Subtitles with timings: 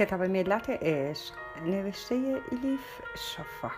[0.00, 2.14] کتاب ملت عشق نوشته
[2.50, 3.70] ایلیف شفا.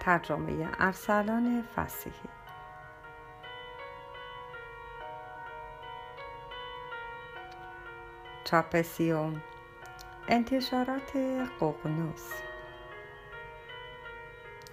[0.00, 2.28] ترجمه ارسلان فسیحی.
[8.44, 9.42] چاپسیوم
[10.28, 11.16] انتشارات
[11.60, 12.32] ققنوس.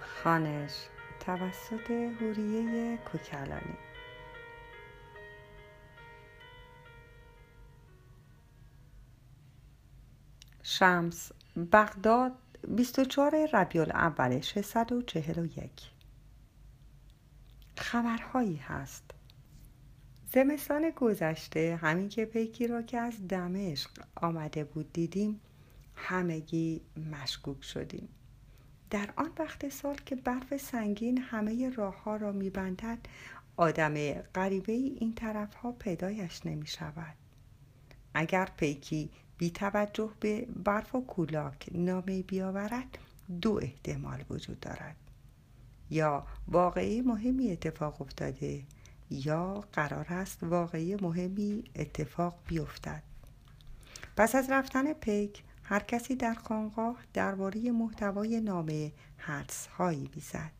[0.00, 0.88] خانش
[1.26, 3.91] توسط هوریه کوکلانی.
[10.62, 11.32] شمس
[11.72, 12.32] بغداد
[12.68, 15.70] 24 ربیع الاول 641
[17.76, 19.04] خبرهایی هست.
[20.32, 25.40] زمستان گذشته همین که پیکی را که از دمشق آمده بود دیدیم
[25.96, 26.80] همگی
[27.12, 28.08] مشکوک شدیم.
[28.90, 32.98] در آن وقت سال که برف سنگین همه راه ها را میبندد
[33.56, 37.14] آدم غریبه این طرف ها پیدایش نمی شود
[38.14, 39.10] اگر پیکی
[39.42, 42.98] بی توجه به برف و کولاک نامه بیاورد
[43.40, 44.96] دو احتمال وجود دارد.
[45.90, 48.62] یا واقعی مهمی اتفاق افتاده
[49.10, 53.02] یا قرار است واقعی مهمی اتفاق بیفتد.
[54.16, 60.52] پس از رفتن پیک هر کسی در خانقاه درباره محتوای نامه حدس هایی می‌زد.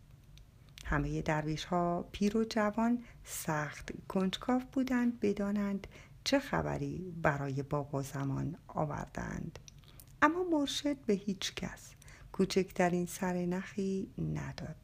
[0.85, 5.87] همه درویش ها پیر و جوان سخت کنجکاو بودند بدانند
[6.25, 9.59] چه خبری برای بابا زمان آوردند؟
[10.23, 11.95] اما مرشد به هیچ کس
[12.33, 14.77] کوچکترین سرنخی نداد.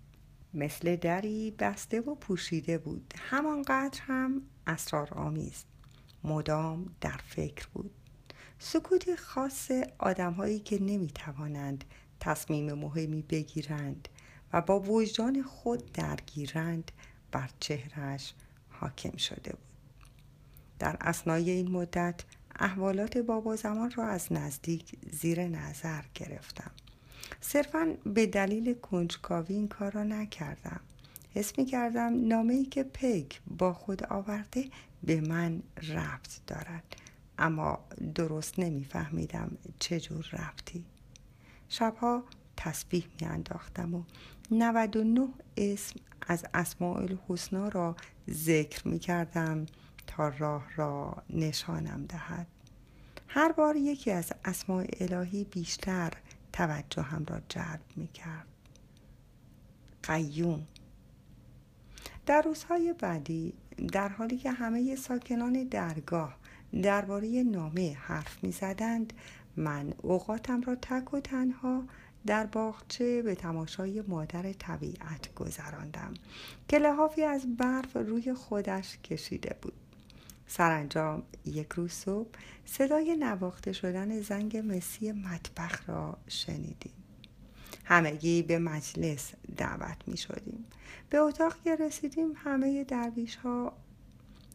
[0.55, 3.15] مثل دری بسته و پوشیده بود.
[3.17, 5.65] همانقدر هم اسرارآمیز.
[6.25, 7.91] مدام در فکر بود.
[8.59, 11.85] سکوتی خاص آدمهایی که نمی‌توانند
[12.21, 14.09] تصمیم مهمی بگیرند
[14.53, 16.93] و با وجدان خود درگیرند
[17.33, 18.35] بر چهرش
[18.71, 19.68] حاکم شده بود.
[20.79, 22.25] در اسنای این مدت
[22.61, 26.71] احوالات بابا زمان را از نزدیک زیر نظر گرفتم.
[27.41, 30.81] صرفا به دلیل کنجکاوی این کار را نکردم.
[31.35, 34.65] حس می کردم نامه ای که پیک با خود آورده
[35.03, 36.97] به من ربط دارد.
[37.39, 37.79] اما
[38.15, 40.85] درست نمیفهمیدم چجور رفتی
[41.69, 42.25] شبها
[42.57, 44.03] تسبیح می انداختم و
[44.51, 47.97] 99 اسم از اسماء الحسنا را
[48.31, 49.67] ذکر می کردم
[50.19, 52.47] تا راه را نشانم دهد.
[53.29, 56.13] هر بار یکی از اسماء الهی بیشتر
[56.53, 58.47] توجهم را جلب می کرد.
[60.03, 60.67] قیوم.
[62.27, 63.53] در روزهای بعدی
[63.93, 66.37] در حالی که همه ساکنان درگاه
[66.83, 69.13] درباره نامه حرف می زدند
[69.57, 71.83] من اوقاتم را تک و تنها
[72.27, 76.15] در باغچه به تماشای مادر طبیعت گذراندم
[76.69, 79.88] که لحافی از برف روی خودش کشیده بود.
[80.49, 82.29] سرانجام یک روز صبح
[82.65, 86.93] صدای نواخته شدن زنگ مسی مطبخ را شنیدیم.
[87.85, 90.65] همگی به مجلس دعوت می شدیم.
[91.11, 93.73] به اتاق که رسیدیم همه درویش ها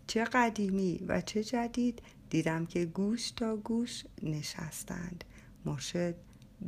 [0.07, 5.23] چه قدیمی و چه جدید دیدم که گوش تا گوش نشستند.
[5.65, 6.15] مرشد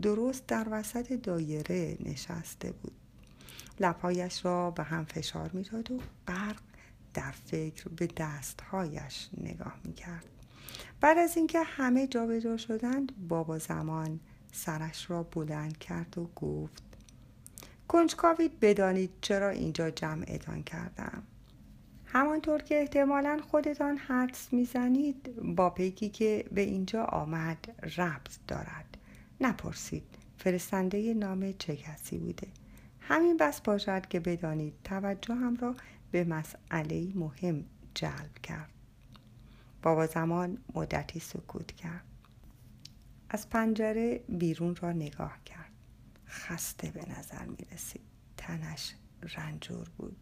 [0.01, 2.95] درست در وسط دایره نشسته بود.
[3.79, 6.61] لبهایش را به هم فشار می‌داد و غرق
[7.15, 10.25] در فکر به دستهایش نگاه می‌کرد.
[11.01, 14.19] بعد از اینکه همه جابجا شدند بابا زمان
[14.51, 16.83] سرش را بلند کرد و گفت
[17.87, 21.23] کنجکاوید بدانید چرا اینجا جمعتان کردم.
[22.05, 27.57] همانطور که احتمالا خودتان حدس می‌زنید با پیکی که به اینجا آمد
[27.97, 28.97] ربط دارد.
[29.41, 30.03] نپرسید
[30.37, 32.47] فرستنده نام چه کسی بوده؟
[32.99, 35.75] همین بس باشد که بدانید توجه هم را
[36.11, 38.69] به مسئله مهم جلب کرد.
[39.81, 42.05] بابا زمان مدتی سکوت کرد.
[43.29, 45.71] از پنجره بیرون را نگاه کرد.
[46.27, 48.01] خسته به نظر می رسید.
[48.37, 48.95] تنش
[49.35, 50.17] رنجور بود.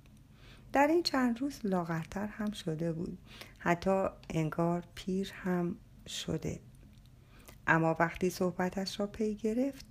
[0.74, 3.18] در این چند روز لاغرتر هم شده بود.
[3.60, 5.76] حتی انگار پیر هم
[6.08, 6.60] شده.
[7.68, 9.86] اما وقتی صحبتش را پی گرفت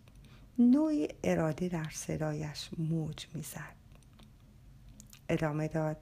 [0.58, 3.81] نوعی اراده در صدایش موج می‌زد.
[5.32, 5.96] ادامه داد.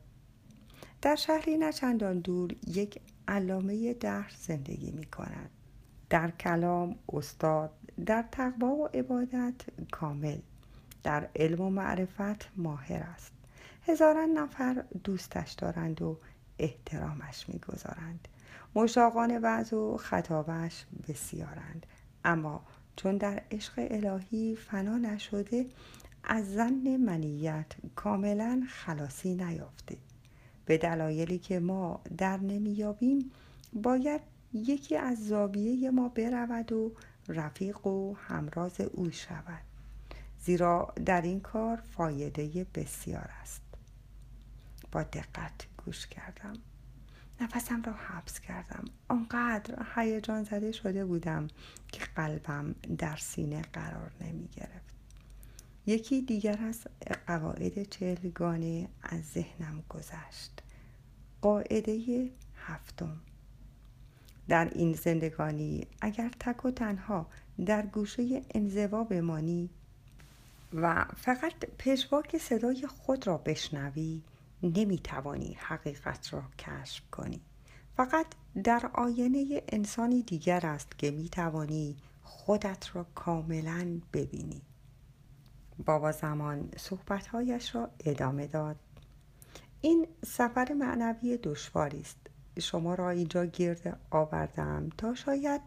[1.03, 5.51] در شهری نچندان دور یک علامه دهر زندگی می کند
[6.11, 7.71] در کلام استاد
[8.07, 9.55] در تقوا و عبادت
[9.91, 10.39] کامل.
[11.03, 13.33] در علم و معرفت ماهر است.
[13.87, 16.19] هزاران نفر دوستش دارند و
[16.59, 18.29] احترامش می‌گذارند.
[18.75, 19.39] مشاقان
[19.73, 21.87] و خطابش بسیارند.
[22.25, 22.63] اما
[22.97, 25.67] چون در عشق الهی فنا نشده
[26.25, 29.97] از زن منیت کاملا خلاصی نیافته.
[30.65, 33.31] به دلایلی که ما در نمیابیم
[33.73, 34.21] باید
[34.53, 36.93] یکی از زاویه ما برود و
[37.29, 39.63] رفیق و همراز او شود.
[40.41, 43.63] زیرا در این کار فایده بسیار است.
[44.93, 46.53] با دقت گوش کردم.
[47.41, 48.85] نفسم را حبس کردم.
[49.09, 51.49] آنقدر هیجان زده شده بودم
[51.89, 55.00] که قلبم در سینه قرار نمی گرفت
[55.91, 56.87] یکی دیگر از
[57.27, 60.63] قواعد چهلگانه از ذهنم گذشت.
[61.43, 63.21] قاعده هفتم.
[64.49, 67.27] در این زندگانی اگر تک و تنها
[67.67, 69.71] در گوشه انزوا بمانی
[70.75, 74.23] و فقط پژواک صدای خود را بشنوی
[74.63, 77.41] نمی‌توانی حقیقت را کشف کنی.
[77.97, 78.27] فقط
[78.65, 84.63] در آینه انسانی دیگر است که می‌توانی خودت را کاملا ببینی.
[85.87, 88.77] بابا زمان صحبتهایش را ادامه داد.
[89.81, 92.17] این سفر معنوی دشواری است.
[92.59, 95.61] شما را اینجا گرد آوردم تا شاید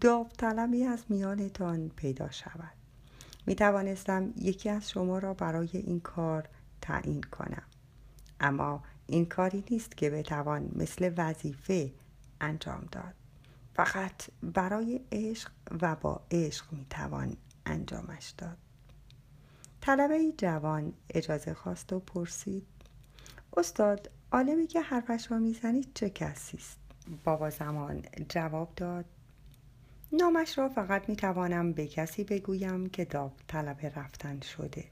[0.00, 2.72] داوطلبی از میانتان پیدا شود.
[3.46, 6.48] می توانستم یکی از شما را برای این کار
[6.80, 7.62] تعیین کنم.
[8.40, 11.92] اما این کاری نیست که بتوان مثل وظیفه
[12.40, 13.14] انجام داد.
[13.74, 15.50] فقط برای عشق
[15.82, 18.58] و با عشق می توان انجامش داد.
[19.86, 22.66] طلبه جوان اجازه خواست و پرسید.
[23.56, 26.78] استاد عالمی که حرفش را می‌زنید چه کسی است؟
[27.24, 29.04] بابا زمان جواب داد.
[30.12, 33.04] نامش را فقط می‌توانم به کسی بگویم که
[33.48, 34.84] طلب رفتن شده.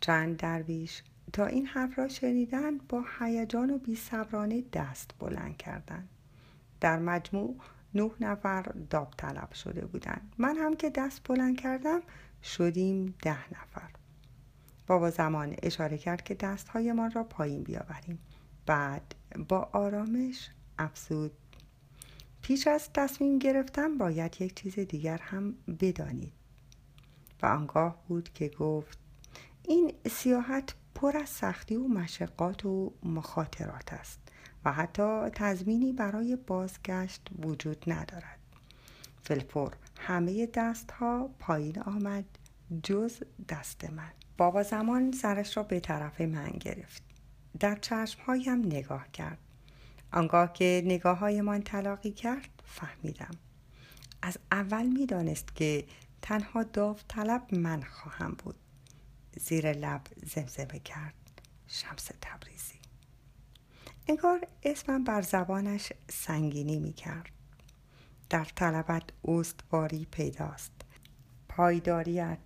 [0.00, 1.02] چند درویش
[1.32, 6.08] تا این حرف را شنیدن با هیجان و بیصبرانه دست بلند کردند.
[6.80, 7.56] در مجموع
[7.94, 10.32] نه نفر داوطلب شده بودند.
[10.38, 12.02] من هم که دست بلند کردم
[12.42, 13.90] شدیم ده نفر.
[14.86, 18.18] بابا زمان اشاره کرد که دستهایمان را پایین بیاوریم.
[18.66, 19.14] بعد
[19.48, 21.32] با آرامش افزود.
[22.42, 26.32] پیش از تصمیم گرفتن باید یک چیز دیگر هم بدانید.
[27.42, 28.98] و آنگاه بود که گفت
[29.62, 34.20] این سیاحت پر از سختی و مشقات و مخاطرات است
[34.64, 38.41] و حتی تضمینی برای بازگشت وجود ندارد.
[39.22, 42.24] فلفور همه دست ها پایین آمد
[42.82, 44.12] جز دست من.
[44.36, 47.02] بابا زمان سرش را به طرف من گرفت.
[47.60, 49.38] در چشمهایم نگاه کرد.
[50.12, 53.34] آنگاه که نگاه های من تلاقی کرد فهمیدم.
[54.22, 55.84] از اول می‌دانست که
[56.22, 58.56] تنها داوطلب من خواهم بود.
[59.36, 60.00] زیر لب
[60.34, 61.14] زمزمه کرد.
[61.66, 62.78] شمس تبریزی.
[64.08, 67.30] انگار اسمم بر زبانش سنگینی می کرد
[68.32, 70.72] در طلبت استواری پیداست.
[71.48, 72.38] پایداریت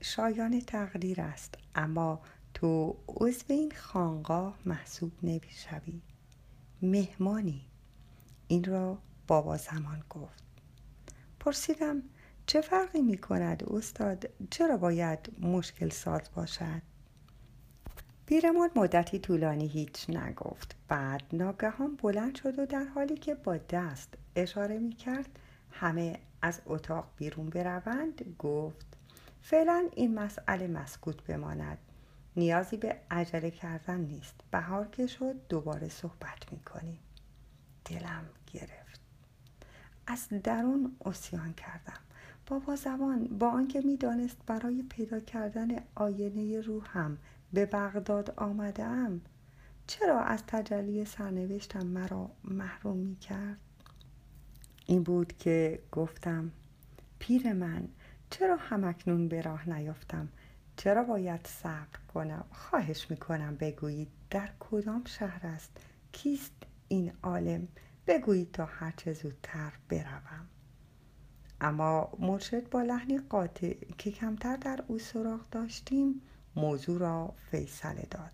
[0.00, 2.20] شایان تقدیر است اما
[2.54, 6.02] تو عضو این خانقاه محسوب نمی‌شوی.
[6.82, 7.64] مهمانی.
[8.48, 10.44] این را بابا زمان گفت.
[11.40, 12.02] پرسیدم
[12.46, 16.82] چه فرقی می کند استاد؟ چرا باید مشکل ساز باشد؟
[18.26, 20.76] پیرمرد مدتی طولانی هیچ نگفت.
[20.88, 25.38] بعد ناگهان بلند شد و در حالی که با دست اشاره می کرد
[25.70, 28.36] همه از اتاق بیرون بروند.
[28.38, 28.86] گفت
[29.42, 31.78] فعلا این مسئله مسکوت بماند.
[32.36, 34.34] نیازی به عجله کردن نیست.
[34.50, 36.98] بهار که شد دوباره صحبت می‌کنیم.
[37.84, 39.00] دلم گرفت.
[40.06, 42.00] از درون اسیان کردم.
[42.46, 47.18] بابا زبان با آنکه می‌دانست برای پیدا کردن آینه روحم
[47.52, 48.84] به بغداد آمده
[49.86, 53.58] چرا از تجلی سرنوشتم مرا محروم می کرد؟
[54.92, 56.52] این بود که گفتم
[57.18, 57.88] پیر من
[58.30, 60.28] چرا همکنون به راه نیافتم
[60.76, 65.70] چرا باید صبر کنم؟ خواهش می‌کنم بگویید در کدام شهر است؟
[66.12, 66.52] کیست
[66.88, 67.68] این عالم؟
[68.06, 70.48] بگویید تا هرچه زودتر بروم.
[71.60, 76.22] اما مرشد با لحنی قاطع که کمتر در او سراغ داشتیم
[76.56, 78.32] موضوع را فیصله داد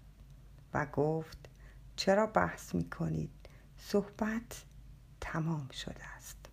[0.74, 1.48] و گفت
[1.96, 3.30] چرا بحث می‌کنید؟
[3.76, 4.64] صحبت
[5.20, 6.37] تمام شده است.